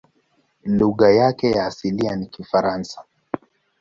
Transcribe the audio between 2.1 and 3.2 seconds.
ni Kifaransa.